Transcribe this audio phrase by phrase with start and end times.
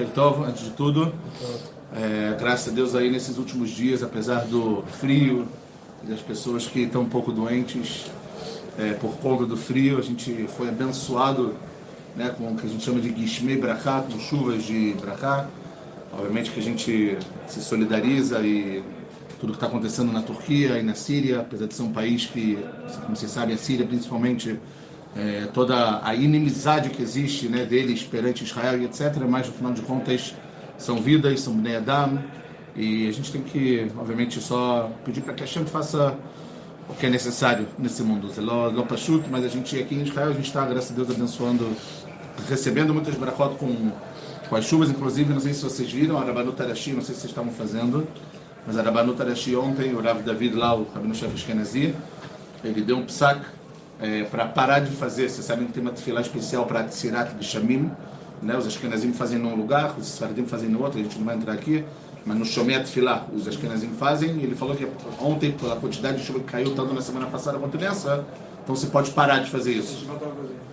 [0.00, 1.12] Então, antes de tudo,
[1.92, 5.48] é, graças a Deus aí nesses últimos dias, apesar do frio
[6.04, 8.06] e das pessoas que estão um pouco doentes
[8.78, 11.52] é, por conta do frio, a gente foi abençoado
[12.14, 15.48] né, com o que a gente chama de Gishmei Brachá, com chuvas de Brachá.
[16.12, 17.18] Obviamente que a gente
[17.48, 18.84] se solidariza e
[19.40, 22.56] tudo que está acontecendo na Turquia e na Síria, apesar de ser um país que,
[23.02, 24.60] como vocês sabem, a Síria principalmente
[25.18, 29.16] é, toda a inimizade que existe né, deles perante Israel e etc.
[29.28, 30.34] Mas, no final de contas,
[30.78, 32.22] são vidas, são Bnei Adam,
[32.76, 36.16] e a gente tem que, obviamente, só pedir para que a Hashem faça
[36.88, 38.30] o que é necessário nesse mundo.
[38.72, 41.68] Não pachuto, mas a gente aqui em Israel, a gente está, graças a Deus, abençoando,
[42.48, 43.90] recebendo muitas brachot com,
[44.48, 47.22] com as chuvas, inclusive, não sei se vocês viram, a Rabanut Arashi, não sei se
[47.22, 48.06] vocês estavam fazendo,
[48.64, 51.92] mas a Rabanut Arashi ontem, o Rav David lá, o Rabino Chef Eskenazi,
[52.62, 53.57] ele deu um psaque
[54.00, 55.28] é, para parar de fazer.
[55.28, 57.90] Vocês sabem que tem uma tefilá especial para Tsirat de Shamim,
[58.42, 58.56] né?
[58.56, 61.52] Os Ashkenazim fazem num lugar, os Sfaradim fazem no outro, a gente não vai entrar
[61.52, 61.84] aqui,
[62.24, 64.86] mas no Shomei Tefilá, os Ashkenazim fazem, ele falou que
[65.20, 68.24] ontem, pela quantidade de chuva que caiu, tanto na semana passada quanto nessa,
[68.62, 70.06] então você pode parar de fazer isso.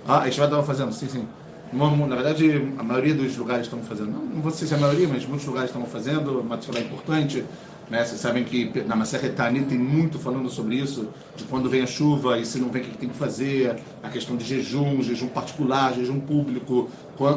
[0.07, 1.27] Ah, a gente estava fazendo, sim, sim.
[1.73, 4.11] Na verdade, a maioria dos lugares estão fazendo.
[4.11, 6.39] Não, não vou dizer se é a maioria, mas muitos lugares estão fazendo.
[6.39, 7.43] Uma tefilá importante.
[7.89, 8.03] Né?
[8.03, 11.87] Vocês sabem que na Maserhet Tanit tem muito falando sobre isso, de quando vem a
[11.87, 15.27] chuva e se não vem o que tem que fazer, a questão de jejum, jejum
[15.27, 16.89] particular, jejum público,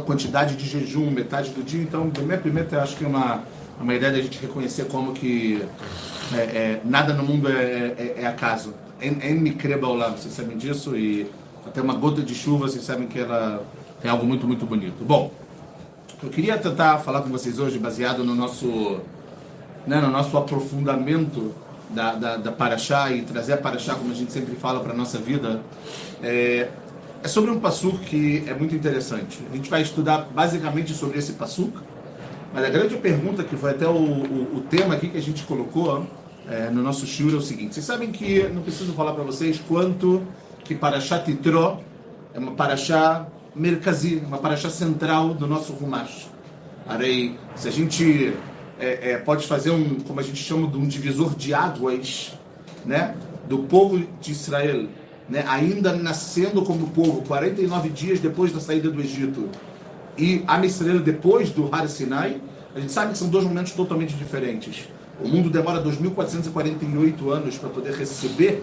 [0.06, 1.82] quantidade de jejum, metade do dia.
[1.82, 3.42] Então, primeiro, eu acho que é uma,
[3.80, 5.62] uma ideia da gente reconhecer como que
[6.34, 8.74] é, é, nada no mundo é, é, é acaso.
[9.00, 11.30] É me creba ao vocês sabem disso, e
[11.64, 13.62] até uma gota de chuva, vocês sabem que ela
[14.00, 15.04] tem algo muito, muito bonito.
[15.04, 15.30] Bom,
[16.22, 19.00] eu queria tentar falar com vocês hoje, baseado no nosso
[19.88, 21.54] né, no nosso aprofundamento
[21.88, 24.96] da, da, da Paraxá e trazer a Paraxá, como a gente sempre fala, para a
[24.96, 25.62] nossa vida,
[26.22, 26.68] é,
[27.22, 29.40] é sobre um passuk que é muito interessante.
[29.50, 31.72] A gente vai estudar basicamente sobre esse passuk,
[32.52, 35.42] mas a grande pergunta, que foi até o, o, o tema aqui que a gente
[35.44, 36.06] colocou
[36.46, 37.74] é, no nosso shiur, é o seguinte.
[37.74, 40.22] Vocês sabem que, não preciso falar para vocês, quanto
[40.64, 41.80] que Paraxá Titró
[42.34, 46.28] é uma Paraxá merkazi, uma Paraxá central do nosso Rumash.
[46.86, 48.34] Arei, se a gente
[48.78, 52.32] é, é, pode fazer um, como a gente chama, de um divisor de águas,
[52.84, 53.14] né,
[53.48, 54.86] do povo de Israel,
[55.28, 59.48] né, ainda nascendo como povo, 49 dias depois da saída do Egito,
[60.16, 62.40] e a Israel depois do Har Sinai,
[62.74, 64.88] a gente sabe que são dois momentos totalmente diferentes.
[65.20, 68.62] O mundo demora 2.448 anos para poder receber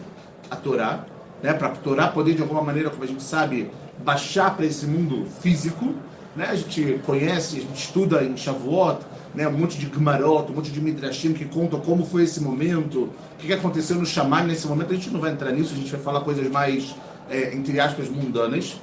[0.49, 1.05] a Torá,
[1.43, 3.69] né, para a Torá poder de alguma maneira, como a gente sabe,
[4.03, 5.93] baixar para esse mundo físico.
[6.35, 6.47] Né?
[6.49, 8.99] A gente conhece, a gente estuda em Shavuot,
[9.33, 13.09] né, um monte de Gemarot, um monte de Midrashim que contam como foi esse momento,
[13.33, 14.91] o que aconteceu no Shammai nesse momento.
[14.91, 16.95] A gente não vai entrar nisso, a gente vai falar coisas mais,
[17.29, 18.79] é, entre aspas, mundanas.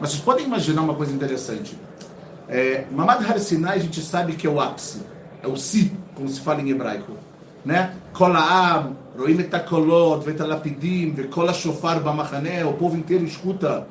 [0.00, 1.76] Mas vocês podem imaginar uma coisa interessante.
[2.48, 5.02] É, Mamad Har Sinai a gente sabe que é o ápice,
[5.42, 7.12] é o si, como se fala em hebraico.
[7.64, 7.94] Né?
[8.14, 9.36] Kolaam, Roim
[11.52, 13.86] shofar bamachané, o povo inteiro escuta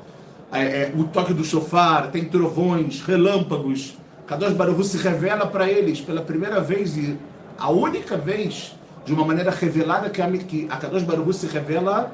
[0.52, 3.96] é, é, o toque do shofar, tem trovões, relâmpagos,
[4.26, 7.18] Kadosh Baruch se revela para eles pela primeira vez e
[7.58, 12.12] a única vez de uma maneira revelada que a, que a Kadosh Baruch se revela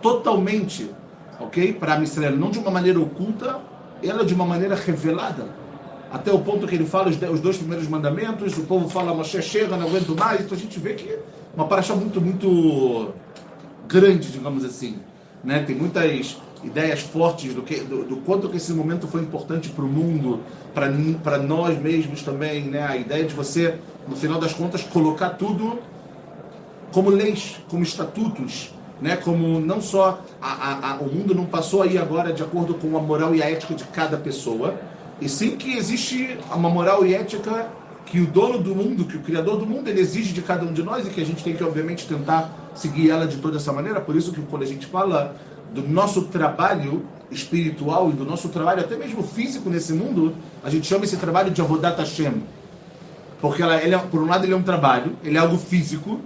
[0.00, 0.88] totalmente,
[1.40, 1.72] ok?
[1.72, 3.58] Para Israel, não de uma maneira oculta,
[4.02, 5.46] ela de uma maneira revelada.
[6.12, 9.42] Até o ponto que ele fala os, os dois primeiros mandamentos, o povo fala, Moshe
[9.42, 10.42] chega, não aguento mais.
[10.42, 11.18] Então a gente vê que
[11.54, 13.12] uma paraxá muito, muito
[13.88, 14.98] grande, digamos assim.
[15.42, 15.64] Né?
[15.64, 16.36] Tem muitas
[16.66, 20.40] ideias fortes do, que, do, do quanto que esse momento foi importante para o mundo,
[20.74, 22.82] para nós mesmos também, né?
[22.86, 25.78] A ideia de você, no final das contas, colocar tudo
[26.92, 29.16] como leis, como estatutos, né?
[29.16, 32.96] Como não só a, a, a, o mundo não passou aí agora de acordo com
[32.96, 34.74] a moral e a ética de cada pessoa,
[35.20, 37.70] e sim que existe uma moral e ética
[38.04, 40.72] que o dono do mundo, que o criador do mundo, ele exige de cada um
[40.72, 43.72] de nós e que a gente tem que obviamente tentar seguir ela de toda essa
[43.72, 44.00] maneira.
[44.00, 45.34] Por isso que quando a gente fala
[45.82, 50.86] do nosso trabalho espiritual e do nosso trabalho, até mesmo físico nesse mundo, a gente
[50.86, 52.42] chama esse trabalho de Avodat Hashem.
[53.40, 56.20] Porque ela, ele é, por um lado ele é um trabalho, ele é algo físico,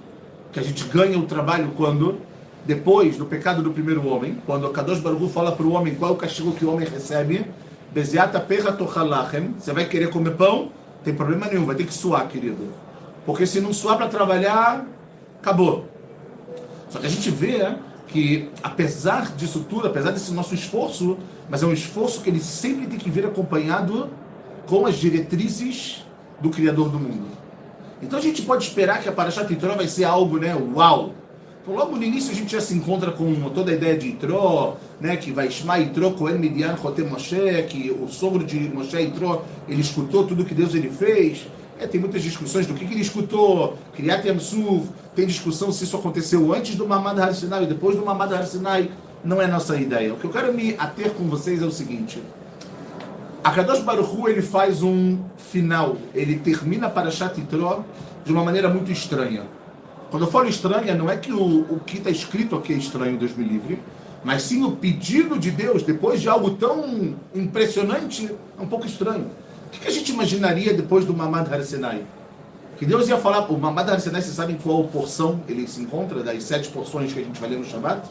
[0.53, 2.19] que a gente ganha o trabalho quando,
[2.65, 6.13] depois do pecado do primeiro homem, quando o Kadosh Baruch fala para o homem qual
[6.13, 7.47] é o castigo que o homem recebe,
[7.93, 10.71] você vai querer comer pão?
[11.03, 12.69] Tem problema nenhum, vai ter que suar, querido.
[13.27, 14.87] Porque se não suar para trabalhar,
[15.41, 15.89] acabou.
[16.89, 17.75] Só que a gente vê
[18.13, 21.17] que, apesar disso tudo, apesar desse nosso esforço,
[21.49, 24.09] mas é um esforço que ele sempre tem que vir acompanhado
[24.67, 26.05] com as diretrizes
[26.41, 27.29] do Criador do mundo.
[28.03, 31.13] Então a gente pode esperar que a Parashat Torah vai ser algo, né, uau,
[31.63, 34.77] Então, logo no início a gente já se encontra com toda a ideia de Itró,
[35.01, 36.77] né, que vai Shema Itró Kohen Midian
[37.09, 41.47] Moshe, que o sogro de Moshe Itró, ele escutou tudo que Deus ele fez.
[41.81, 44.87] É, tem muitas discussões do que, que ele escutou, Kriyat Yamsuf,
[45.17, 48.91] tem discussão se isso aconteceu antes do Mamad Har Sinai, depois do Mamad Har Sinai,
[49.25, 50.13] não é nossa ideia.
[50.13, 52.23] O que eu quero me ater com vocês é o seguinte,
[53.43, 57.83] a Kadosh Baruch Hu, ele faz um final, ele termina para Itró
[58.27, 59.45] de uma maneira muito estranha.
[60.11, 63.17] Quando eu falo estranha, não é que o, o que está escrito aqui é estranho,
[63.17, 63.81] Deus me livre,
[64.23, 69.31] mas sim o pedido de Deus, depois de algo tão impressionante, é um pouco estranho.
[69.71, 72.05] O que, a gente imaginaria depois do Mamad Har Sinai?
[72.77, 76.23] Que Deus ia falar, o Mamad Har Sinai, vocês sabem qual porção ele se encontra,
[76.23, 78.09] das sete porções que a gente vai ler no Shabbat?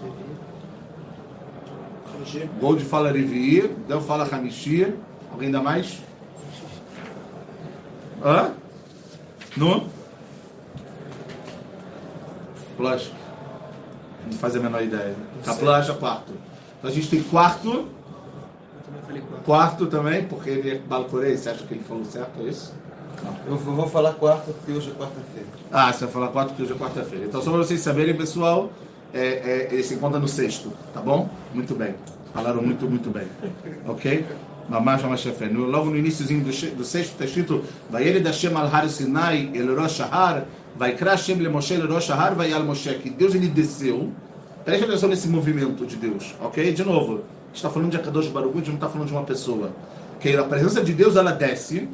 [2.59, 4.93] Gold fala Revier, Deus fala Hamishi,
[5.31, 5.99] alguém dá mais?
[8.23, 8.51] Hã?
[9.57, 9.87] Não?
[12.77, 13.15] Plástico.
[14.25, 15.15] Não faz a menor ideia.
[15.43, 16.33] Caplancha, quarto.
[16.77, 17.87] Então a gente tem quarto.
[19.45, 21.37] Quarto também, porque ele é balcorei.
[21.37, 22.41] Você acha que ele falou certo?
[22.41, 22.73] É isso?
[23.23, 23.53] Não.
[23.53, 25.47] Eu vou falar quarto porque hoje é quarta-feira.
[25.71, 27.25] Ah, você vai falar quarto porque hoje é quarta-feira.
[27.25, 28.71] Então, só para vocês saberem, pessoal,
[29.13, 31.29] é, é, ele se encontra no sexto, tá bom?
[31.53, 31.95] Muito bem.
[32.33, 33.27] Falaram muito, muito bem.
[33.87, 34.25] Ok?
[34.69, 40.45] Do, do sexto está escrito Vayeled Hashem al Har Sinai el Rosh Har
[40.77, 44.11] Vai Hashem le Moshe le Rosh Har vai al Moshe que Deus ele desceu.
[44.63, 46.71] Preste atenção nesse movimento de Deus, ok?
[46.71, 49.13] De novo, a gente está falando de Akadosh Baruch, a gente não está falando de
[49.13, 49.71] uma pessoa.
[50.19, 51.89] Que a presença de Deus ela desce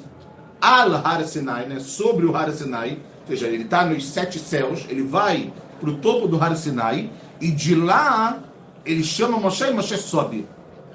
[0.61, 1.79] al Har Sinai, né?
[1.79, 5.97] Sobre o Har Sinai, ou seja, ele está nos sete céus, ele vai para o
[5.97, 7.09] topo do Har Sinai
[7.39, 8.43] e de lá
[8.85, 10.45] ele chama Moshe e Moshe sobe.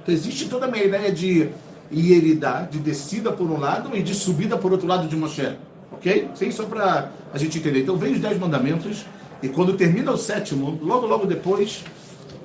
[0.02, 1.48] Então existe toda uma ideia de
[1.90, 5.56] ieridade, de descida por um lado e de subida por outro lado de Moshe.
[5.90, 6.30] Ok?
[6.34, 7.80] Sim, só para a gente entender.
[7.80, 9.06] Então vem os dez mandamentos
[9.42, 11.82] e quando termina o sétimo, logo logo depois,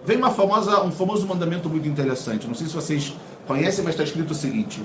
[0.05, 2.47] vem uma famosa, um famoso mandamento muito interessante.
[2.47, 3.13] Não sei se vocês
[3.47, 4.81] conhecem, mas está escrito o seguinte: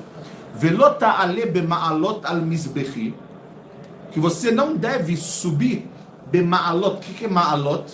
[0.54, 3.14] Velota ale bema'alot al mizbechi,
[4.12, 5.88] que você não deve subir
[6.30, 6.96] bema'alot.
[6.96, 7.84] O que é ma'alot?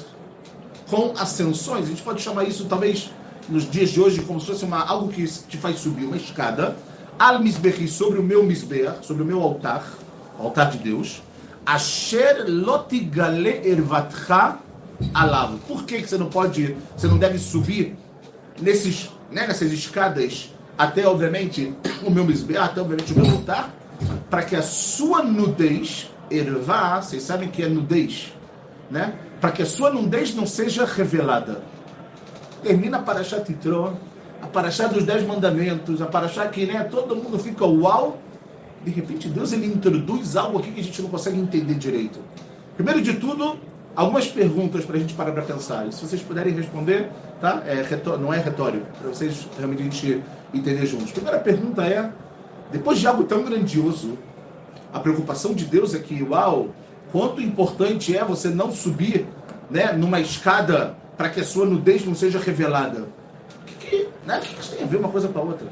[0.88, 1.84] Com ascensões.
[1.84, 3.11] A gente pode chamar isso talvez
[3.49, 6.76] nos dias de hoje como se fosse uma, algo que te faz subir uma escada.
[7.19, 9.82] Al mizbechi sobre o meu mizbeach, sobre o meu altar
[10.38, 11.23] altar de Deus,
[11.64, 14.58] Asher lotigale ervatcha
[15.13, 15.59] alav.
[15.67, 17.97] Por que, que você não pode, você não deve subir
[18.61, 23.75] nesses, né, nessas escadas até, obviamente, o meu misbeah, até, obviamente, o meu altar,
[24.29, 28.33] para que a sua nudez, ervá, vocês sabem que é nudez,
[28.91, 29.15] né?
[29.41, 31.63] Para que a sua nudez não seja revelada.
[32.63, 33.97] Termina a Parashat Yitro,
[34.43, 38.19] a Parashat dos Dez Mandamentos, a Parashat que né, todo mundo fica uau,
[38.85, 42.19] de repente Deus ele introduz algo aqui que a gente não consegue entender direito.
[42.77, 43.59] Primeiro de tudo,
[43.97, 45.89] algumas perguntas para a gente parar para pensar.
[45.89, 47.11] E se vocês puderem responder,
[47.41, 47.63] tá?
[47.67, 47.83] É
[48.19, 50.23] não é retórico, para vocês realmente a gente
[50.53, 51.11] entender juntos.
[51.11, 52.13] Primeira pergunta é:
[52.71, 54.19] depois de algo tão grandioso,
[54.93, 56.69] a preocupação de Deus é que, uau,
[57.11, 59.27] quanto importante é você não subir
[59.71, 63.01] né, numa escada para que a sua nudez não seja revelada.
[63.01, 65.67] O que, que, né, o que isso tem a ver uma coisa com a outra?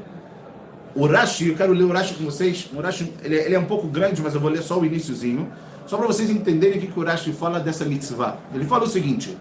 [0.94, 2.68] O Rashi, eu quero ler o Rashi com vocês.
[2.72, 5.50] O Rashi, ele, ele, é um pouco grande, mas eu vou ler só o iníciozinho.
[5.86, 8.38] Só para vocês entenderem o que, que o Rashi fala dessa mitzvah.
[8.54, 9.36] Ele fala o seguinte: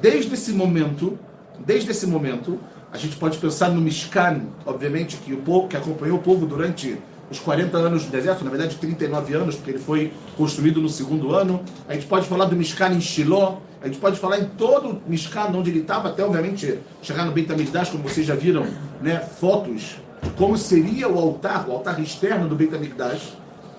[0.00, 1.18] desde esse momento,
[1.58, 2.60] desde esse momento,
[2.92, 6.96] a gente pode pensar no Mishkan, obviamente, que o povo que acompanhou o povo durante
[7.34, 11.34] os 40 anos do deserto, na verdade 39 anos, porque ele foi construído no segundo
[11.34, 11.62] ano.
[11.88, 15.02] A gente pode falar do Mishkan em Shiloh, a gente pode falar em todo o
[15.06, 18.66] Mishkan onde ele estava, até obviamente chegar no Beit HaMikdash, como vocês já viram,
[19.00, 23.36] né, fotos de como seria o altar, o altar externo do Beit HaMikdash.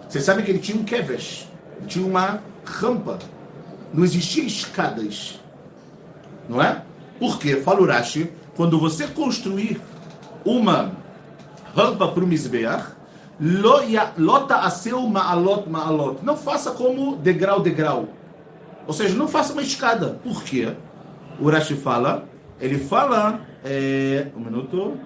[0.07, 1.47] Vocês sabem que ele tinha um kevesh,
[1.77, 3.17] ele tinha uma rampa.
[3.93, 5.39] Não existia escadas.
[6.47, 6.83] Não é?
[7.19, 9.81] Porque, fala o Rashi, quando você construir
[10.43, 10.91] uma
[11.75, 12.94] rampa para o Mizbeach,
[14.18, 16.18] lota a seu ma'alot ma'alot.
[16.22, 18.08] Não faça como degrau degrau.
[18.86, 20.20] Ou seja, não faça uma escada.
[20.22, 20.74] Por quê?
[21.38, 22.24] O Rashi fala,
[22.60, 24.98] ele fala, é, um minuto.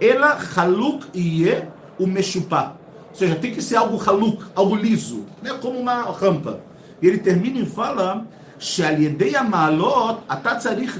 [0.00, 1.64] Ela haluk iye
[1.98, 2.76] o meshupá.
[3.10, 5.58] Ou seja, tem que ser algo haluk, algo liso, né?
[5.60, 6.60] como uma rampa.
[7.02, 8.26] E ele termina e fala,
[8.60, 10.98] שעל ידי המעלות אתה צריך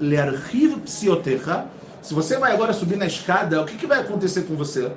[0.00, 1.52] להרחיב פסיעותיך
[2.01, 4.91] se você vai agora subir na escada, o que, que vai acontecer com você?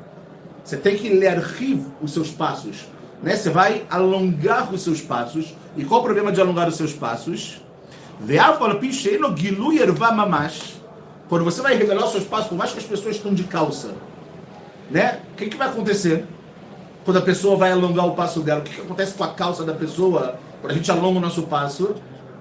[0.65, 1.43] Você tem que ler
[2.01, 2.87] os seus passos.
[3.23, 3.37] Né?
[3.37, 5.55] Você vai alongar os seus passos.
[5.77, 7.61] E qual o problema de alongar os seus passos?
[11.29, 13.95] Quando você vai revelar os seus passos, por mais que as pessoas estão de calça,
[14.91, 15.21] né?
[15.33, 16.27] o que, que vai acontecer?
[17.05, 18.61] quando a pessoa vai alongar o passo dela?
[18.61, 21.43] O que, que acontece com a calça da pessoa quando a gente alonga o nosso
[21.43, 21.95] passo?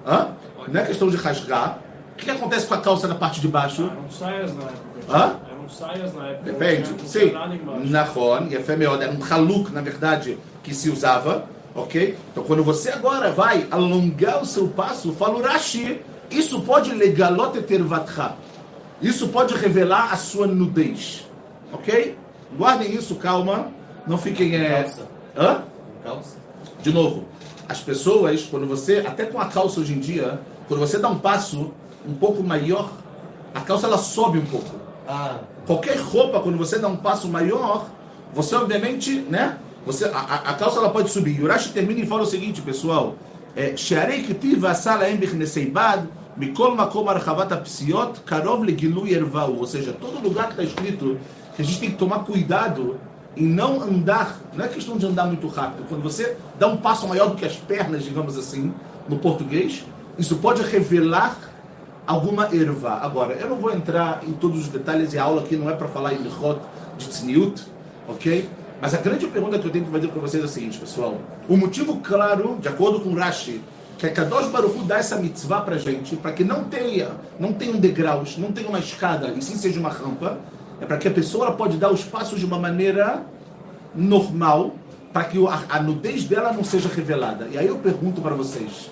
[0.07, 0.29] Hã?
[0.67, 1.79] Não é questão de rasgar.
[2.13, 3.89] O que, que acontece com a calça da parte de baixo?
[3.91, 4.83] Eram saias na época.
[5.09, 5.35] Hã?
[5.51, 6.51] Eram saias na época.
[6.51, 6.89] Depende.
[7.07, 7.33] Sim.
[7.85, 12.17] Nahon, e é melhor, era um haluk, na verdade, que se usava, ok?
[12.31, 17.59] Então, quando você agora vai alongar o seu passo, fala o Rashi, isso pode legalot
[17.63, 18.35] tervatcha.
[19.01, 21.27] Isso pode revelar a sua nudez,
[21.73, 22.15] ok?
[22.55, 23.67] Guardem isso, calma.
[24.07, 24.55] Não fiquem...
[24.55, 24.83] É...
[24.83, 25.07] Calça.
[25.35, 25.63] Hã?
[26.03, 26.37] Calça.
[26.81, 27.25] De novo,
[27.67, 31.17] as pessoas, quando você, até com a calça hoje em dia, quando você dá um
[31.17, 31.73] passo
[32.07, 32.89] um pouco maior,
[33.53, 34.75] a calça ela sobe um pouco.
[35.07, 37.87] Ah, Qualquer roupa, quando você dá um passo maior,
[38.33, 39.57] você obviamente, né?
[39.85, 40.09] Você, a,
[40.49, 41.39] a- calça ela pode subir.
[41.39, 43.15] E Urashi termina e fala o seguinte, pessoal.
[43.77, 49.93] "She'arei ktiv v'asa lahem bichnei bad, mikol makom archavat apsiot, karov legilui ervau." Ou seja,
[49.93, 51.17] todo lugar que está escrito
[51.55, 52.99] que a gente tem que tomar cuidado
[53.37, 55.85] em não andar, não é questão de andar muito rápido.
[55.87, 58.73] Quando você dá um passo maior do que as pernas, digamos assim,
[59.07, 59.85] no português,
[60.17, 61.37] isso pode revelar
[62.05, 62.99] alguma erva.
[63.01, 65.73] Agora, eu não vou entrar em todos os detalhes e a aula aqui não é
[65.73, 66.59] para falar em Lichot
[66.97, 67.63] de Tzniut,
[68.07, 68.49] ok?
[68.81, 71.17] Mas a grande pergunta que eu tenho que fazer para vocês é a seguinte, pessoal.
[71.47, 73.61] O motivo claro, de acordo com Rashi,
[73.97, 77.77] que a Kadosh Baruch dá essa mitzvah para gente, para que não tenha, não tenham
[77.77, 80.37] degraus, não tenha uma escada, e sim seja uma rampa,
[80.81, 83.23] é para que a pessoa pode dar os passos de uma maneira
[83.95, 84.75] normal,
[85.13, 85.37] para que
[85.69, 87.47] a, nudez dela não seja revelada.
[87.51, 88.91] E aí eu pergunto para vocês,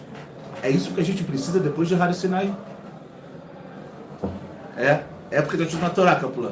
[0.63, 2.55] é isso que a gente precisa depois de Har Sinai?
[4.77, 6.51] É, é porque está na Torá, Capulã.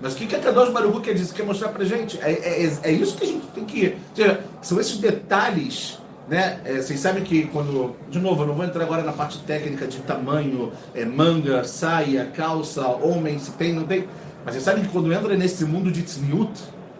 [0.00, 2.18] Mas o que, que a Kadosh Baruch Hu quer dizer, quer mostrar pra gente?
[2.22, 3.96] É, é, é isso que a gente tem que...
[4.14, 6.60] seja, são esses detalhes, né?
[6.64, 7.94] É, vocês sabem que quando...
[8.08, 12.24] De novo, eu não vou entrar agora na parte técnica de tamanho, é, manga, saia,
[12.34, 14.06] calça, homem, se tem, não tem.
[14.44, 16.50] Mas vocês sabem que quando entra nesse mundo de tzniut,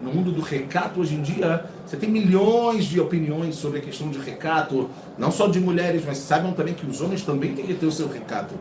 [0.00, 4.10] no mundo do recato hoje em dia, você tem milhões de opiniões sobre a questão
[4.10, 7.74] de recato, não só de mulheres, mas saibam também que os homens também têm que
[7.74, 8.54] ter o seu recato,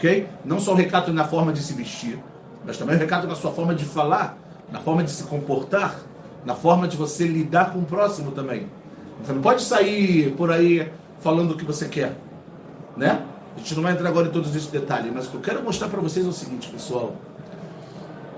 [0.00, 0.26] ok?
[0.44, 2.18] Não só o recato na forma de se vestir,
[2.64, 4.38] mas também o recato na sua forma de falar,
[4.72, 6.00] na forma de se comportar,
[6.44, 8.66] na forma de você lidar com o próximo também.
[9.22, 10.90] Você não pode sair por aí
[11.20, 12.16] falando o que você quer,
[12.96, 13.22] né?
[13.54, 15.62] A gente não vai entrar agora em todos esses detalhes, mas o que eu quero
[15.62, 17.14] mostrar para vocês é o seguinte, pessoal.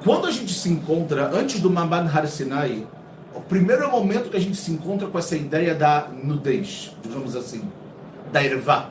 [0.03, 2.85] Quando a gente se encontra, antes do Mamad Har Sinai,
[3.33, 7.63] o primeiro momento que a gente se encontra com essa ideia da nudez, digamos assim,
[8.33, 8.91] da ervá.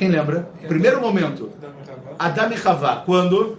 [0.00, 0.48] Quem lembra?
[0.66, 1.50] Primeiro momento,
[2.18, 3.02] Adam e Havá.
[3.04, 3.58] Quando?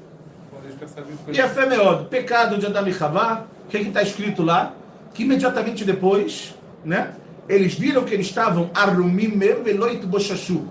[1.32, 3.46] E a fé meod, pecado de Adam e Havá.
[3.66, 4.74] O que está escrito lá?
[5.14, 7.12] Que imediatamente depois, né?
[7.48, 10.68] Eles viram que eles estavam arrumim mesmo veloit bochachu.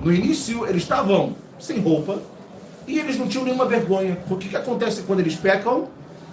[0.00, 2.18] No início, eles estavam sem roupa
[2.88, 4.18] e eles não tinham nenhuma vergonha.
[4.28, 5.86] O que acontece quando eles pecam?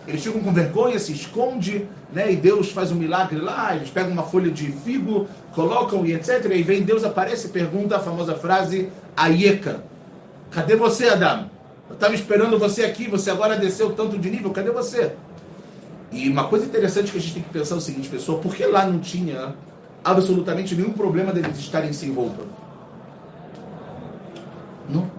[0.08, 2.32] Eles ficam com vergonha, se esconde, né?
[2.32, 3.76] E Deus faz um milagre lá.
[3.76, 6.46] Eles pegam uma folha de figo, colocam e etc.
[6.52, 9.84] E vem Deus aparece e pergunta a famosa frase Ayeka.
[10.52, 11.50] Cadê você, Adão?
[11.90, 15.14] Eu estava esperando você aqui, você agora desceu tanto de nível, cadê você?
[16.12, 18.56] E uma coisa interessante que a gente tem que pensar é o seguinte, pessoal, por
[18.56, 19.54] que lá não tinha
[20.04, 22.44] absolutamente nenhum problema deles estarem sem roupa?
[24.90, 25.10] Não,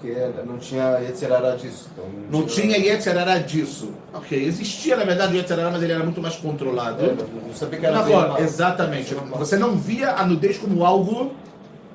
[0.00, 0.16] porque
[0.46, 1.88] não tinha Yetzirará disso.
[1.92, 3.92] Então não tinha Yetzirará disso.
[4.14, 7.04] Ok, existia na verdade o Yetzirará, mas ele era muito mais controlado.
[7.04, 7.14] É,
[7.46, 8.40] não sabia que era Na forma, mal.
[8.40, 9.14] exatamente.
[9.14, 11.32] Você não via a nudez como algo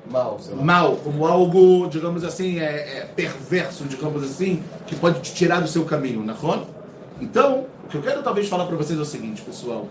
[0.08, 5.58] Mal, mal, como algo, digamos assim, é, é perverso, digamos assim, que pode te tirar
[5.60, 6.62] do seu caminho, Nahon?
[7.20, 9.88] Então, o que eu quero talvez falar para vocês é o seguinte, pessoal.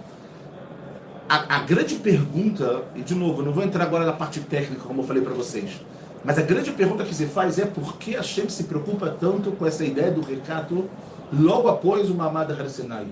[1.28, 4.84] A, a grande pergunta, e de novo, eu não vou entrar agora na parte técnica,
[4.88, 5.82] como eu falei para vocês,
[6.25, 9.51] mas a grande pergunta que se faz é por que a Shem se preocupa tanto
[9.51, 10.89] com essa ideia do recato
[11.32, 13.05] logo após uma amada Harsenai?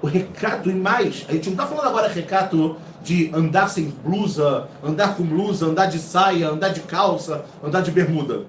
[0.00, 4.68] O recato e mais, a gente não está falando agora recato de andar sem blusa,
[4.84, 8.44] andar com blusa, andar de saia, andar de calça, andar de bermuda.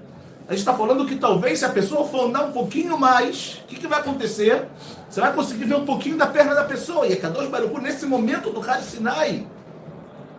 [0.47, 3.67] A gente está falando que talvez se a pessoa for andar um pouquinho mais, o
[3.67, 4.67] que, que vai acontecer?
[5.09, 7.07] Você vai conseguir ver um pouquinho da perna da pessoa.
[7.07, 9.47] E a Kadosh Baruch Hu, nesse momento do Har Sinai,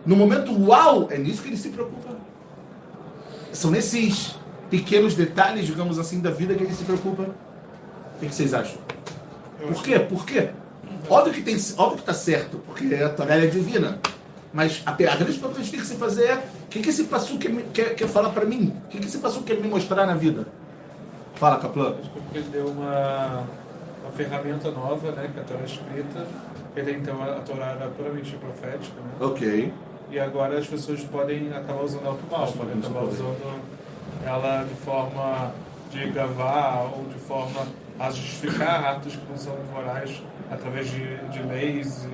[0.05, 2.22] no momento uau, é nisso que ele se preocupa.
[3.53, 4.35] São nesses
[4.69, 7.23] pequenos detalhes, digamos assim, da vida que ele se preocupa.
[7.23, 8.77] O que, vocês acham?
[9.59, 9.99] Por quê?
[9.99, 10.49] Por quê?
[11.09, 13.99] Óbvio que tem, óbvio que está certo, porque a Torá é divina.
[14.51, 16.81] Mas a, a grande pergunta que a gente tem que se fazer é: o que,
[16.81, 18.73] que esse passo quer, quer, quer falar para mim?
[18.85, 20.47] O que, que esse passo quer me mostrar na vida?
[21.35, 21.95] Fala, Kaplan.
[21.99, 23.43] Acho que porque ele deu uma,
[24.01, 26.27] uma ferramenta nova, né, que é a Torá escrita.
[26.75, 29.11] Ele então a Torá era puramente profética, né?
[29.19, 29.73] Ok.
[30.13, 33.61] E agora as pessoas podem acabar usando ela para mal, podem acabar usando
[34.23, 35.51] ela de forma
[35.89, 37.65] de gravar ou de forma
[37.99, 42.07] a justificar atos que não são morais através de, de leis,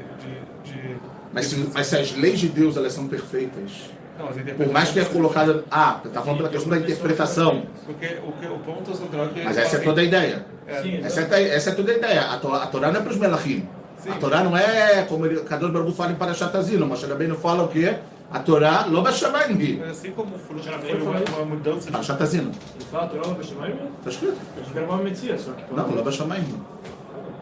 [0.63, 0.71] de...
[0.71, 0.95] de
[1.33, 4.99] Mas se, mas se as leis de Deus elas são perfeitas, não, por mais que
[5.01, 5.65] é colocada.
[5.69, 7.63] Ah, tá falando pela questão da interpretação.
[7.85, 9.43] Porque o, que, o ponto central é que...
[9.43, 10.45] Mas essa é toda a ideia.
[10.67, 12.21] É, Sim, Essa é, essa é toda a ideia.
[12.21, 13.67] A Torá, a Torá não é para os melachim.
[13.99, 14.09] Sim.
[14.11, 16.85] A Torá não é como ele- Kadosh Baruch fala em Parashatazino.
[16.85, 17.97] Moshe Rabbeinu fala o quê?
[18.31, 19.81] A Torá, lo bashamayim.
[19.89, 21.25] Assim como o fruto Já foi uma, falei.
[21.35, 22.51] uma mudança de Parashatazino.
[22.75, 23.73] Ele fala Torá no Beshamaim?
[23.99, 24.37] Está escrito?
[24.55, 25.73] Eu achei que era uma metia, só que...
[25.73, 26.61] Não, lo bashamayim.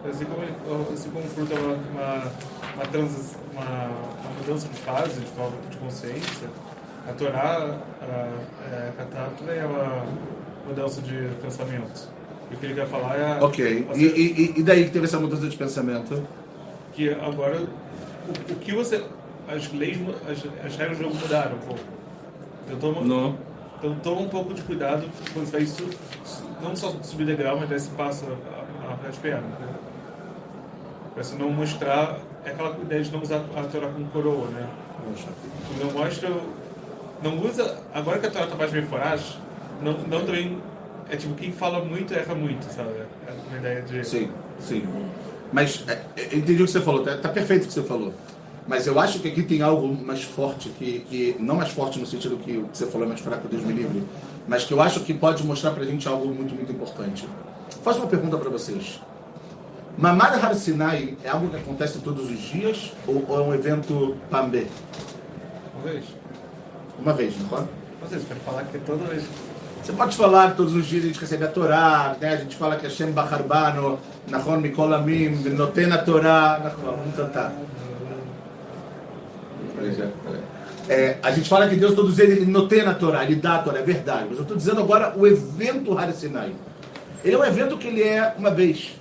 [0.10, 2.14] Assim como, ele- assim como o fruto é uma, uma,
[2.76, 3.08] uma,
[3.54, 3.86] uma,
[4.22, 6.48] uma mudança de fase, de forma de consciência,
[7.08, 10.06] a Torá, a, é, a é uma
[10.66, 12.10] mudança de pensamento.
[12.50, 13.86] E o que ele quer falar é Ok.
[13.90, 14.06] você- E,
[14.56, 16.24] e, e daí que teve essa mudança de pensamento?
[16.98, 19.04] Que agora o, o que você.
[19.48, 19.98] As leis,
[20.30, 21.80] as, as regras do jogo mudaram um pouco.
[22.66, 23.38] Então toma, Não.
[23.78, 25.90] então toma um pouco de cuidado quando você faz isso,
[26.62, 29.50] não só subir degrau, mas desse passo a, a, as pernas.
[29.58, 29.68] Né?
[31.14, 32.20] Pra você não mostrar.
[32.44, 34.68] É aquela ideia de não usar a Torá como coroa, né?
[35.80, 36.30] Não mostra.
[37.22, 37.78] Não usa.
[37.94, 39.38] Agora que a Torá tá mais bem foragem,
[39.82, 40.58] não, não também.
[41.10, 42.90] É tipo, quem fala muito erra muito, sabe?
[43.28, 44.06] É uma ideia de.
[44.06, 44.84] Sim, sim.
[45.52, 47.84] Mas é, é, eu entendi o que você falou, tá, tá perfeito o que você
[47.84, 48.14] falou.
[48.68, 52.06] Mas eu acho que aqui tem algo mais forte, que, que não mais forte no
[52.06, 54.04] sentido que o que você falou é mais fraco, Deus me livre,
[54.48, 57.28] mas que eu acho que pode mostrar pra gente algo muito, muito importante.
[57.82, 59.00] Faço uma pergunta pra vocês.
[59.98, 64.16] Mamar Har Sinai é algo que acontece todos os dias ou, ou é um evento
[64.30, 64.68] pambé?
[65.74, 66.06] Uma vez.
[67.00, 67.68] Uma vez, não pode?
[68.02, 69.24] Não sei, você pode falar que toda vez.
[69.88, 72.34] Você pode falar que todos os dias a gente recebe a Torá, né?
[72.34, 77.54] a gente fala que Hashem Bacharbano, Nachon Mikol Amim, Noten a Torá, vamos cantar.
[80.90, 83.60] É, a gente fala que Deus todos eles ele noten a Torá, ele dá a
[83.60, 84.26] Torá, é verdade.
[84.28, 86.54] Mas eu estou dizendo agora o evento Har Sinai.
[87.24, 89.00] Ele é um evento que ele é uma vez.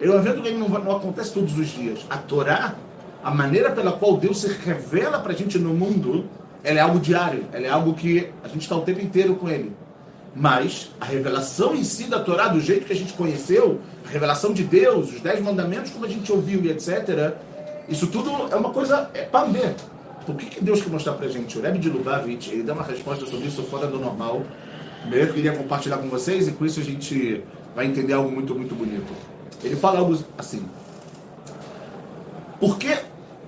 [0.00, 2.06] Ele é um evento que não, não acontece todos os dias.
[2.08, 2.76] A Torá,
[3.22, 6.24] a maneira pela qual Deus se revela para a gente no mundo,
[6.64, 7.44] ela é algo diário.
[7.52, 9.70] Ela é algo que a gente está o tempo inteiro com ele.
[10.34, 14.52] Mas a revelação em si da Torá, do jeito que a gente conheceu, a revelação
[14.52, 17.34] de Deus, os dez mandamentos, como a gente ouviu e etc.,
[17.88, 19.74] isso tudo é uma coisa é para ver.
[20.22, 21.58] Então, o que, que Deus quer mostrar para a gente?
[21.58, 24.42] O Rebbe de Lubavitch, ele dá uma resposta sobre isso fora do normal.
[25.10, 27.42] Eu queria compartilhar com vocês e com isso a gente
[27.74, 29.10] vai entender algo muito, muito bonito.
[29.64, 30.64] Ele fala algo assim.
[32.60, 32.94] Por que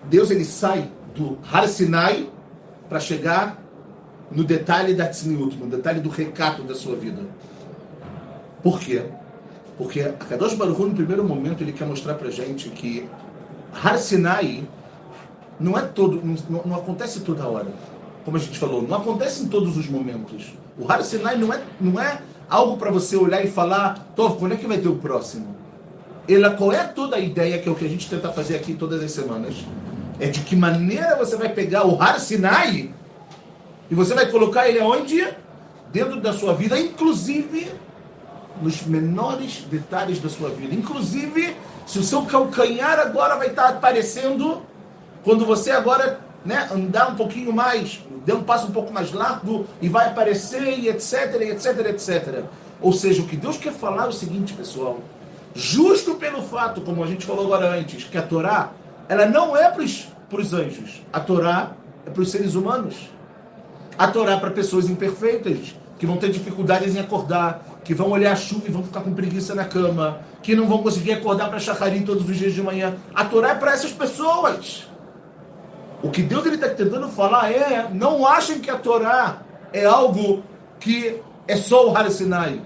[0.05, 2.29] Deus ele sai do Har Sinai
[2.89, 3.63] para chegar
[4.31, 7.23] no detalhe da tzniut, no detalhe do recato da sua vida?
[8.63, 9.05] Por quê?
[9.77, 13.09] Porque a Kadosh Baruch no primeiro momento, ele quer mostrar pra gente que
[13.83, 14.65] Har Sinai
[15.59, 17.69] não é todo, não, não acontece toda hora.
[18.25, 20.53] Como a gente falou, não acontece em todos os momentos.
[20.79, 24.53] O Har Sinai não é, não é algo para você olhar e falar, Tov, quando
[24.53, 25.57] é que vai ter o próximo?
[26.29, 28.75] Ela, qual é toda a ideia, que é o que a gente tenta fazer aqui
[28.75, 29.55] todas as semanas?
[30.19, 32.91] É de que maneira você vai pegar o Har Sinai
[33.91, 35.27] e você vai colocar ele aonde?
[35.93, 37.73] Dentro da sua vida, inclusive
[38.63, 40.75] nos menores detalhes da sua vida.
[40.75, 44.63] Inclusive, se o seu calcanhar agora vai estar aparecendo,
[45.25, 49.67] quando você agora né, andar um pouquinho mais, der um passo um pouco mais largo
[49.81, 52.45] e vai aparecer e etc, etc, etc.
[52.81, 55.01] Ou seja, o que Deus quer falar é o seguinte, pessoal.
[55.55, 58.71] Justo pelo fato, como a gente falou agora antes, que a Torá,
[59.09, 59.83] ela não é para
[60.41, 61.03] os anjos.
[61.13, 61.73] A Torá
[62.07, 63.11] é para os seres humanos.
[63.99, 68.37] A Torá para pessoas imperfeitas, que vão ter dificuldades em acordar, que vão olhar a
[68.37, 72.03] chuva e vão ficar com preguiça na cama, que não vão conseguir acordar para Shacharim
[72.03, 72.97] todos os dias de manhã.
[73.15, 74.89] A Torá é para essas pessoas.
[76.03, 80.43] O que Deus está tentando falar é: não achem que a Torá é algo
[80.79, 82.63] que é só o Har Sinai.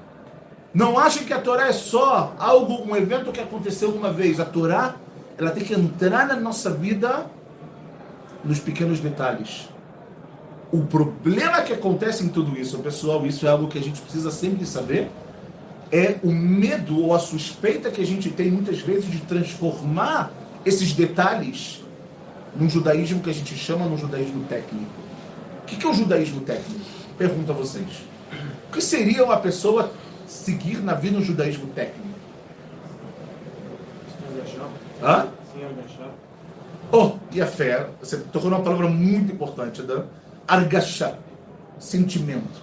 [0.72, 4.38] Não achem que a Torá é só algo, um evento que aconteceu uma vez.
[4.38, 4.94] A Torá,
[5.36, 7.26] ela tem que entrar na nossa vida
[8.44, 9.68] nos pequenos detalhes.
[10.74, 14.32] O problema que acontece em tudo isso, pessoal, isso é algo que a gente precisa
[14.32, 15.08] sempre saber,
[15.92, 20.32] é o medo ou a suspeita que a gente tem muitas vezes de transformar
[20.66, 21.80] esses detalhes
[22.56, 24.90] num judaísmo que a gente chama num judaísmo técnico.
[25.62, 26.80] O que é o judaísmo técnico?
[27.16, 28.02] Pergunto a vocês.
[28.68, 29.92] O que seria uma pessoa
[30.26, 32.08] seguir na vida um judaísmo técnico?
[35.00, 35.28] Hã?
[36.90, 40.04] Oh, e a fé, você tocou numa palavra muito importante, da
[40.46, 41.14] argachá,
[41.78, 42.62] sentimento.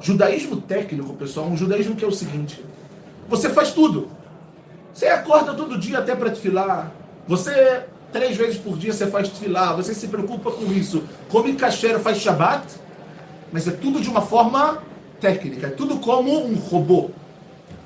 [0.00, 2.64] Judaísmo técnico, pessoal, um judaísmo que é o seguinte:
[3.28, 4.08] você faz tudo.
[4.92, 6.92] Você acorda todo dia até para desfilar.
[7.26, 9.74] Você, três vezes por dia, você faz desfilar.
[9.76, 11.02] Você se preocupa com isso.
[11.28, 12.64] Come kasher, faz shabat.
[13.50, 14.82] Mas é tudo de uma forma
[15.20, 17.10] técnica, é tudo como um robô.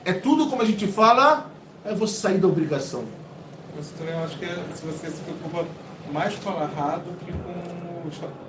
[0.04, 1.50] É tudo como a gente fala,
[1.84, 3.04] é você sair da obrigação.
[3.76, 5.66] Você também eu acho que é- se você se preocupa
[6.12, 7.87] mais com a do que com,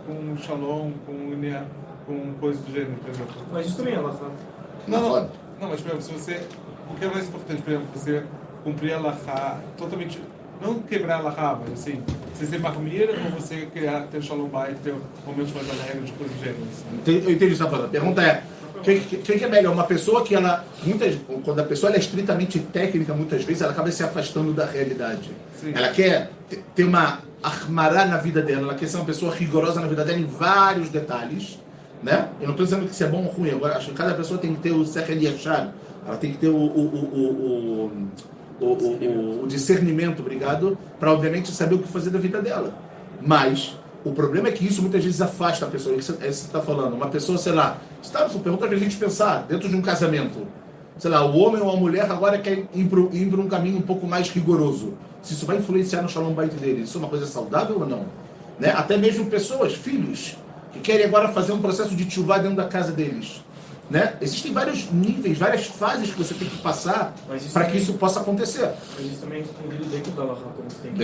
[0.05, 1.65] com o Shalom, com o Nia-
[2.05, 3.35] com coisa do gênero, por exemplo.
[3.51, 4.15] Mas isso também é lá,
[4.87, 5.29] Não, não,
[5.61, 6.41] não, mas por exemplo, se você.
[6.91, 8.23] O que é mais importante, por exemplo, você
[8.63, 10.19] cumprir a Lahá totalmente.
[10.61, 12.01] Não quebrar a Lahá, mas assim,
[12.33, 14.93] você ser marmira ou você criar, ter Shalom Bait, ter
[15.25, 16.57] momentos mais alegres de coisa do gênero.
[16.63, 16.95] Assim.
[16.97, 17.85] Entendi- Eu entendi o que você está falando.
[17.85, 18.43] A pergunta é:
[18.75, 19.71] o que, que, que é melhor?
[19.73, 20.65] Uma pessoa que ela.
[20.83, 24.65] Muitas, quando a pessoa ela é estritamente técnica, muitas vezes ela acaba se afastando da
[24.65, 25.29] realidade.
[25.55, 25.71] Sim.
[25.75, 29.80] Ela quer te- ter uma armará na vida dela, ela quer ser uma pessoa rigorosa
[29.80, 31.60] na vida dela em vários detalhes.
[32.02, 32.30] Né?
[32.39, 34.39] Eu não estou dizendo que isso é bom ou ruim, agora acho que cada pessoa
[34.39, 35.73] tem que ter o Sechel Yashar,
[36.08, 37.91] ela tem que ter o, o,
[38.62, 42.73] o, o, o, discernimento, obrigado, para obviamente saber o que fazer da vida dela.
[43.21, 45.95] Mas o problema é que isso muitas vezes afasta a pessoa.
[45.95, 46.93] É isso que você está falando.
[46.93, 50.47] Uma pessoa, sei lá, está pergunta para a gente pensar dentro de um casamento.
[50.97, 52.99] Sei lá, o homem ou a mulher agora quer ir para
[53.41, 54.93] um caminho um pouco mais rigoroso.
[55.21, 58.05] Se isso vai influenciar no shalom bait dele, isso é uma coisa saudável ou não?
[58.60, 58.71] Né?
[58.71, 60.38] Até mesmo pessoas, filhos,
[60.73, 63.43] que querem agora fazer um processo de tchuvá dentro da casa deles.
[63.89, 64.13] Né?
[64.21, 67.13] Existem vários níveis, várias fases que você tem que passar
[67.51, 68.69] para que isso possa acontecer.
[68.95, 71.03] Mas isso também é escondido dentro da Lahá, como você tem que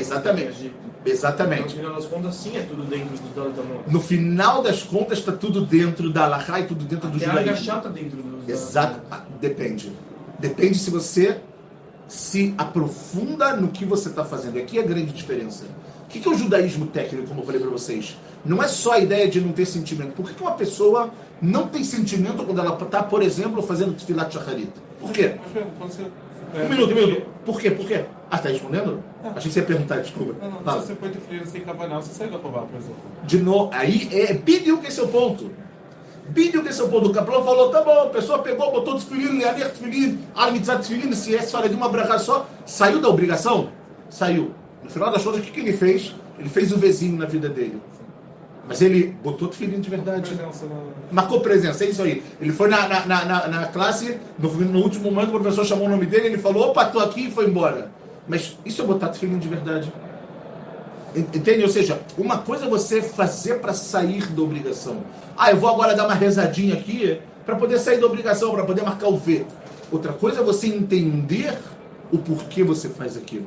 [0.00, 0.48] exatamente.
[0.48, 0.74] agir.
[1.06, 1.62] Exatamente.
[1.62, 3.82] No final das contas, sim, é tudo dentro do Amor.
[3.86, 7.28] No final das contas, está tudo dentro da Alahá e tudo dentro do Até a
[7.28, 7.52] judaísmo.
[7.52, 9.00] agachar tá dentro do Exato.
[9.10, 9.92] Ah, Depende.
[10.38, 11.40] Depende se você
[12.08, 14.56] se aprofunda no que você está fazendo.
[14.56, 15.64] E aqui é a grande diferença.
[16.04, 18.16] O que que é o judaísmo técnico, como eu falei para vocês?
[18.44, 20.12] Não é só a ideia de não ter sentimento.
[20.12, 24.32] Por que que uma pessoa não tem sentimento quando ela está, por exemplo, fazendo tefilat
[24.32, 24.72] shacharit?
[24.98, 25.34] Por quê?
[26.54, 27.26] Um minuto, um minuto.
[27.44, 27.70] Por quê?
[27.70, 28.06] Por quê?
[28.30, 29.02] Ah, está respondendo?
[29.22, 30.34] Achei que você ia perguntar, desculpa.
[30.40, 30.80] Não, não, Fala.
[30.80, 32.96] se você põe tefilina sem cavanal, você sai da Rová, por exemplo.
[33.24, 35.50] De novo, aí é pediu que esse é o ponto.
[36.34, 37.08] Pediu que esse é o ponto.
[37.08, 41.32] O Capelão falou, tá bom, a pessoa pegou, botou desfilino, Leaner desfilino, Almitzat desfilino, se
[41.32, 43.70] esse fala de uma brachá só, saiu da obrigação?
[44.10, 44.52] Saiu.
[44.82, 46.14] No final das contas, o que, que ele fez?
[46.38, 47.80] Ele fez o vizinho na vida dele.
[48.68, 50.34] Mas ele botou desfilino de verdade.
[50.34, 50.74] Presença na.
[51.10, 52.22] Marcou presença, é isso aí.
[52.38, 56.04] Ele foi na, na, na, classe, no, no último momento o professor chamou o nome
[56.04, 57.90] dele, ele falou, opa, tô aqui e foi embora.
[58.28, 59.90] Mas isso é botar tefilim de verdade.
[61.14, 61.62] En- Entende?
[61.62, 64.98] Ou seja, uma coisa é você fazer para sair da obrigação.
[65.36, 68.82] Ah, eu vou agora dar uma rezadinha aqui para poder sair da obrigação, para poder
[68.82, 69.46] marcar o V.
[69.90, 71.56] Outra coisa é você entender
[72.12, 73.46] o porquê você faz aquilo.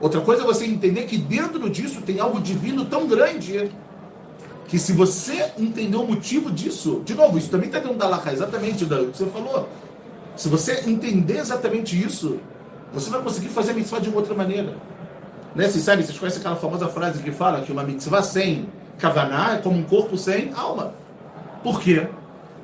[0.00, 3.70] Outra coisa é você entender que dentro disso tem algo divino tão grande
[4.68, 8.32] que se você entender o motivo disso, de novo, isso também está dentro da Laha,
[8.32, 9.68] exatamente o que você falou.
[10.36, 12.38] Se você entender exatamente isso,
[12.92, 14.74] você vai conseguir fazer a mitzvah de outra maneira.
[15.54, 15.68] Né?
[15.68, 19.58] Vocês sabem, vocês conhecem aquela famosa frase que fala que uma mitzvah sem kavaná é
[19.58, 20.94] como um corpo sem alma.
[21.62, 22.06] Por quê?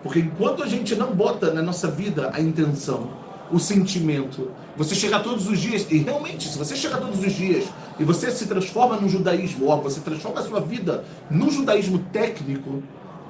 [0.03, 3.11] Porque enquanto a gente não bota na nossa vida a intenção,
[3.51, 7.65] o sentimento, você chega todos os dias, e realmente, se você chega todos os dias
[7.99, 12.83] e você se transforma no judaísmo, ó, você transforma a sua vida no judaísmo técnico,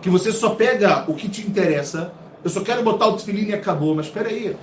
[0.03, 2.13] que você só pega o que te interessa,
[2.45, 4.57] eu só quero botar o tefilim e acabou, mas espera aí.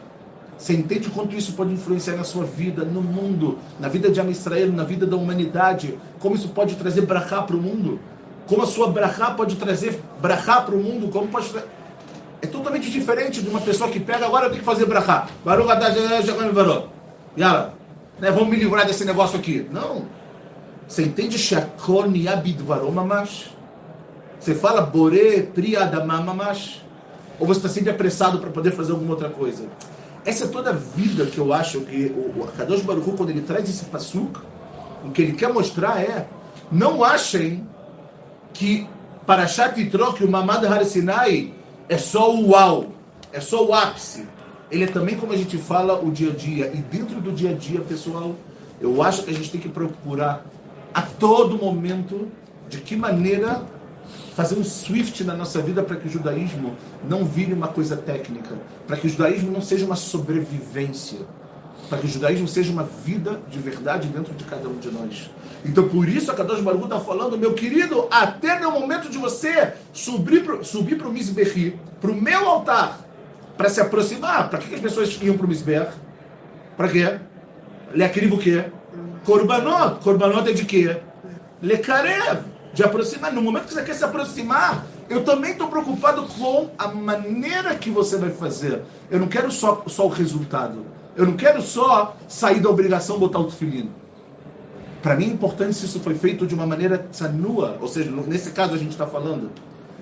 [0.58, 4.30] Você entende quanto isso pode influenciar na sua vida, no mundo, na vida de Am
[4.32, 5.98] Israel, na vida da humanidade?
[6.20, 8.00] Como isso pode trazer brachá para o mundo?
[8.48, 11.10] Como a sua brachá pode trazer brachá para o mundo?
[11.10, 11.64] Como pode tra-
[12.42, 15.28] É totalmente diferente de uma pessoa que pega, agora tenho que fazer brachá.
[15.44, 15.68] Baruch
[16.54, 16.88] Baruch.
[17.38, 17.74] Yala,
[18.20, 19.68] né, vamos me livrar desse negócio aqui.
[19.72, 20.06] Não.
[20.88, 23.50] Você entende Shakol Niyabidvarom Mamash?
[24.40, 26.82] Você fala Bore Priadamam Mamash?
[27.40, 29.66] Ou você está sempre apressado para poder fazer alguma outra coisa?
[30.26, 33.42] Essa é toda a vida que eu acho que o, o Kadosh Baruch quando ele
[33.42, 34.40] traz esse pasuk,
[35.06, 36.28] o que ele quer mostrar é,
[36.72, 37.66] não achem
[38.52, 38.88] que
[39.26, 41.54] Parashat Yitro, que o Mamad Har Sinai
[41.88, 42.88] é só o uau,
[43.32, 44.26] é só o ápice.
[44.72, 46.72] Ele é também, como a gente fala, o dia a dia.
[46.74, 48.36] E dentro do dia a dia, pessoal,
[48.82, 50.44] eu acho que a gente tem que procurar
[50.94, 52.28] a todo momento
[52.68, 53.64] de que maneira
[54.36, 56.76] fazer um swift na nossa vida para que o judaísmo
[57.08, 61.20] não vire uma coisa técnica, para que o judaísmo não seja uma sobrevivência,
[61.90, 65.30] para que o judaísmo seja uma vida de verdade dentro de cada um de nós.
[65.64, 69.74] Então, por isso, a Kadosh Baruch está falando, meu querido, até no momento de você
[69.92, 73.00] subir para subir o Mizbehi, para o meu altar,
[73.58, 74.50] para se aproximar.
[74.50, 75.92] Para que, que as pessoas iam para o Mizbeach?
[76.78, 77.20] Para quê?
[77.94, 78.66] Leakriv o quê?
[79.24, 80.04] Korbanot.
[80.04, 80.98] Korbanot é de quê?
[81.62, 82.55] Lekarev.
[82.76, 83.34] De aproximar.
[83.34, 87.90] No momento que você quer se aproximar, eu também estou preocupado com a maneira que
[87.90, 88.84] você vai fazer.
[89.10, 90.86] Eu não quero só, só o resultado.
[91.16, 93.90] Eu não quero só sair da obrigação botar o tefilino.
[95.02, 98.52] Para mim é importante se isso foi feito de uma maneira tsanua, ou seja, nesse
[98.52, 99.50] caso a gente está falando.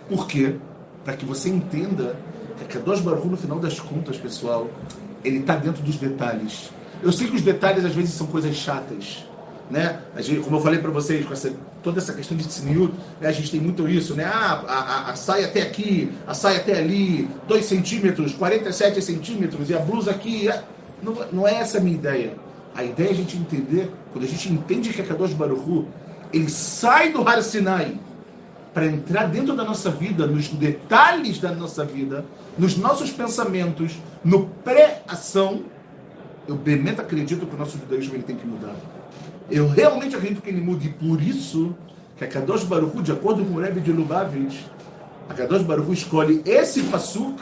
[0.09, 0.57] Por quê?
[1.03, 2.15] para que você entenda
[2.57, 4.69] que a Kadosh Baruch no final das contas, pessoal,
[5.23, 6.71] ele está dentro dos detalhes.
[7.01, 9.25] Eu sei que os detalhes às vezes são coisas chatas,
[9.69, 9.99] né?
[10.15, 13.27] A gente, como eu falei para vocês, com essa, toda essa questão de tzniut, né?
[13.27, 14.25] a gente tem muito isso, né?
[14.25, 19.69] Ah, a, a, a saia até aqui, a saia até ali, 2 centímetros, 47 centímetros,
[19.69, 20.49] e a blusa aqui.
[20.49, 20.63] é-
[21.01, 22.33] Não, não é essa a minha ideia.
[22.75, 25.87] A ideia é a gente entender, quando a gente entende que a Kadosh Baruch Hu,
[26.31, 27.97] ele sai do Har Sinai
[28.73, 32.25] para entrar dentro da nossa vida, nos detalhes da nossa vida,
[32.57, 35.63] nos nossos pensamentos, no pré-ação,
[36.47, 38.73] eu realmente acredito que o nosso judaísmo ele tem que mudar.
[39.49, 40.87] Eu realmente acredito que ele mude.
[40.87, 41.75] E por isso
[42.17, 44.61] que a Kadosh Baruch Hu, de acordo com o Rebbe de Lubavitch,
[45.29, 47.39] a Kadosh Baruch Hu escolhe esse pasuk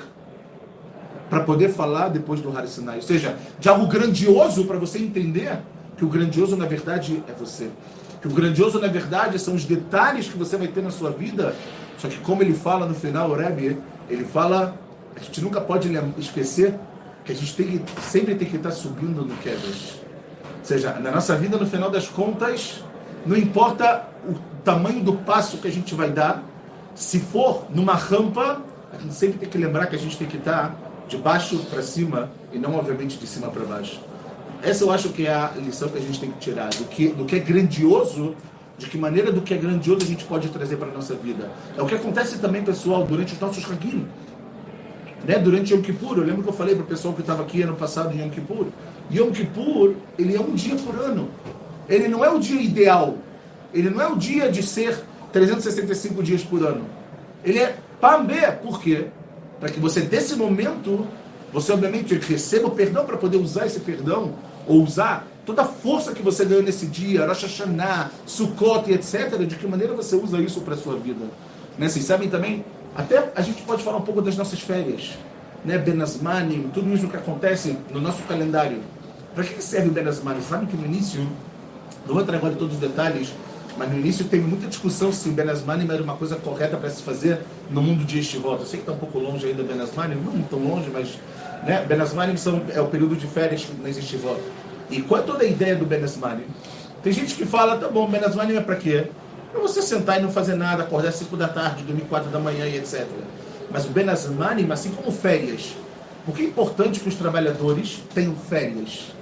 [1.29, 2.97] para poder falar depois do Har Sinai.
[2.97, 5.59] Ou seja, de algo grandioso para você entender
[5.95, 7.69] que o grandioso na verdade é você.
[8.21, 11.55] Que o grandioso na verdade são os detalhes que você vai ter na sua vida.
[11.97, 13.77] Só que como ele fala no final, o Rebbe,
[14.09, 14.77] ele fala,
[15.15, 16.77] a gente nunca pode esquecer
[17.23, 20.01] que a gente tem que, sempre tem que estar subindo no Kedesh.
[20.63, 22.83] Seja, na nossa vida, no final das contas,
[23.25, 26.43] não importa o tamanho do passo que a gente vai dar,
[26.93, 28.61] se for numa rampa,
[28.93, 30.75] a gente sempre tem que lembrar que a gente tem que estar
[31.07, 33.99] de baixo para cima e não, obviamente, de cima para baixo.
[34.61, 36.69] Essa eu acho que é a lição que a gente tem que tirar.
[36.69, 38.35] Do que, do que é grandioso,
[38.77, 41.49] de que maneira do que é grandioso a gente pode trazer para a nossa vida.
[41.75, 44.07] É o que acontece também, pessoal, durante os nossos Hagim.
[45.25, 45.37] Né?
[45.37, 47.75] Durante Yom Kippur, eu lembro que eu falei para o pessoal que estava aqui ano
[47.75, 48.67] passado em Yom Kippur.
[49.11, 51.29] Yom Kippur, ele é um dia por ano.
[51.89, 53.15] Ele não é o dia ideal.
[53.73, 56.85] Ele não é o dia de ser 365 dias por ano.
[57.43, 58.51] Ele é Pambé.
[58.51, 59.07] Por quê?
[59.59, 61.05] Para que você, desse momento,
[61.51, 64.33] você obviamente receba o perdão para poder usar esse perdão,
[64.67, 69.55] ou usar toda a força que você ganhou nesse dia, Rosh Hashanah, Sukkot etc., de
[69.55, 71.25] que maneira você usa isso para a sua vida.
[71.77, 71.89] Né?
[71.89, 72.63] Vocês sabem também,
[72.95, 75.17] até a gente pode falar um pouco das nossas férias,
[75.63, 75.77] né?
[75.77, 78.79] Benasmanim, tudo isso que acontece no nosso calendário.
[79.33, 80.41] Para que serve o Benasmanim?
[80.41, 81.21] Sabem que no início,
[82.05, 83.33] não vou entrar agora em todos os detalhes,
[83.77, 87.01] mas no início teve muita discussão se o Benasmanim era uma coisa correta para se
[87.01, 87.39] fazer
[87.69, 88.59] no mundo de Estivot.
[88.59, 91.17] Eu sei que está um pouco longe ainda Benasmanim, não tão longe, mas
[91.63, 91.85] né?
[91.87, 94.39] Benasmanim são, é o período de férias nas Estivot.
[94.89, 96.45] E qual é toda a ideia do Benasmanim?
[97.01, 99.07] Tem gente que fala, tá bom, Benasmanim é para quê?
[99.51, 102.39] Para você sentar e não fazer nada, acordar às 5 da tarde, dormir 4 da
[102.39, 103.05] manhã e etc.
[103.69, 105.75] Mas o Benasmanim, assim como férias,
[106.25, 109.13] por que é importante que os trabalhadores tenham férias?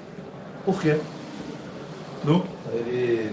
[0.69, 0.97] Por quê?
[2.23, 2.45] Não?
[2.71, 3.31] Ele.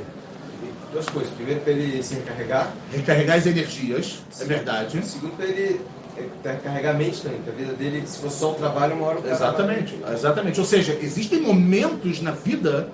[0.90, 1.31] Duas coisas.
[1.35, 2.72] Primeiro, para ele se recarregar.
[2.90, 5.05] Recarregar as energias, é verdade.
[5.05, 5.83] Segundo, para ele
[6.16, 7.42] é, carregar a mente também.
[7.42, 10.59] Que a vida dele, se fosse só um trabalho, uma hora o Exatamente, exatamente.
[10.59, 12.88] Ou seja, existem momentos na vida.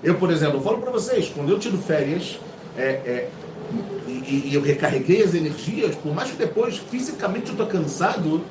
[0.00, 2.38] Eu, por exemplo, eu falo para vocês, quando eu tiro férias
[2.76, 3.28] é, é,
[4.06, 8.44] e, e eu recarreguei as energias, por mais que depois fisicamente eu estou cansado,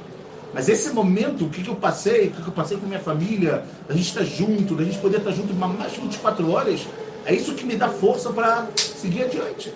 [0.54, 3.00] mas esse momento, o que, que eu passei, o que, que eu passei com minha
[3.00, 6.88] família, da gente estar junto, da gente poder estar junto mais de 24 horas,
[7.26, 9.74] é isso que me dá força para seguir adiante.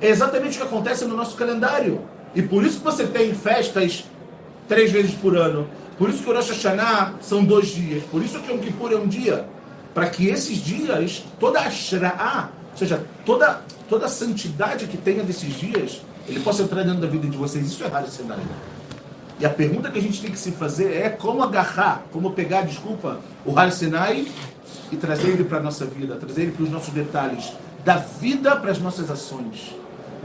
[0.00, 2.00] É exatamente o que acontece no nosso calendário.
[2.34, 4.04] E por isso que você tem festas
[4.66, 5.68] três vezes por ano.
[5.98, 8.02] Por isso que o Rosh Hashanah são dois dias.
[8.04, 9.46] Por isso que o Kippur é um dia.
[9.92, 11.68] Para que esses dias, toda a
[12.72, 17.06] ou seja, toda, toda a santidade que tenha desses dias, ele possa entrar dentro da
[17.06, 17.66] vida de vocês.
[17.66, 18.42] Isso é raro cenário.
[19.40, 22.62] E a pergunta que a gente tem que se fazer é como agarrar, como pegar,
[22.62, 24.26] desculpa, o Har Sinai
[24.90, 27.52] e trazer ele para a nossa vida, trazer ele para os nossos detalhes,
[27.84, 29.74] da vida para as nossas ações,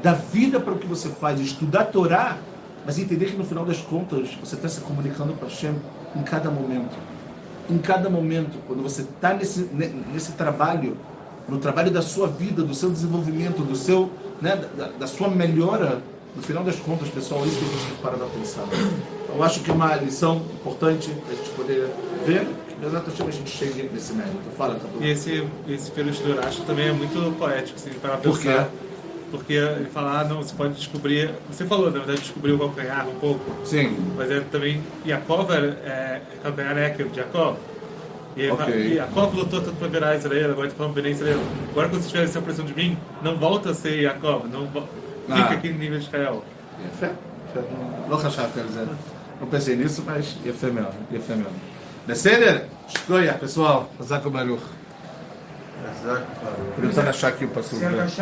[0.04, 2.38] da vida para o que você faz, estudar a Torá,
[2.86, 5.76] mas entender que no final das contas você está se comunicando com Hashem
[6.16, 6.96] em cada momento.
[7.70, 10.96] Em cada momento, quando você está nesse, ne- nesse trabalho,
[11.50, 14.10] no trabalho da sua vida, do seu desenvolvimento, do seu,
[14.42, 16.02] né, da, da sua melhora,
[16.36, 18.64] no final das contas, pessoal, é isso que a gente tem que parar para pensar.
[19.34, 21.90] Eu acho que é uma lição importante para a gente poder
[22.26, 22.48] ver
[22.80, 24.38] que exatamente a gente chegue nesse mérito.
[24.58, 25.04] Fala, Cadu.
[25.04, 28.50] E esse, esse do Urash também é muito poético, se parar pra Por quê?
[28.50, 28.70] pensar.
[29.30, 31.32] Porque ele fala, ah, não, você pode descobrir.
[31.52, 33.42] Você falou, na verdade, descobrir o calcanhar um pouco.
[33.66, 33.98] Sim.
[34.16, 34.82] Mas é também.
[35.06, 37.58] Yaakov é, é calcanhar é de Jacob.
[38.38, 38.66] E ele Ok.
[38.66, 41.40] fala, e Yaakov lutou tanto para virar Israel, agora está falando Bené Israel.
[41.72, 44.68] Agora, quando você tiver essa pressão de mim, não volta a ser Yaakov, não
[45.27, 45.53] fica Ah.
[45.53, 46.37] aqui no nível de Israel.
[46.89, 47.07] יפה.
[48.09, 48.85] לא חשבתי על זה.
[49.41, 51.53] לא pensei nisso, mas יפה מאוד, יפה מאוד.
[52.07, 52.59] בסדר?
[52.89, 54.01] שטויה, pessoal.
[54.03, 54.63] חזק וברוך.
[55.83, 56.57] Exato, cara.
[56.77, 57.77] Podemos achar aqui o passo.
[57.77, 58.21] Se agachar